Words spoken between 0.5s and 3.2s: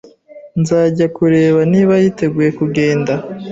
Nzajya kureba niba yiteguye kugenda.